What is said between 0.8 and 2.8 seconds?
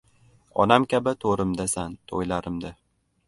kabi to‘rimdasan, to‘ylarimda